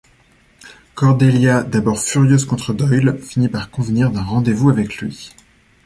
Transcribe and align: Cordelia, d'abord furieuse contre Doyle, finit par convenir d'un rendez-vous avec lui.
Cordelia, 0.95 1.61
d'abord 1.61 1.99
furieuse 1.99 2.45
contre 2.45 2.73
Doyle, 2.73 3.19
finit 3.21 3.49
par 3.49 3.69
convenir 3.69 4.09
d'un 4.09 4.23
rendez-vous 4.23 4.71
avec 4.71 4.97
lui. 4.97 5.31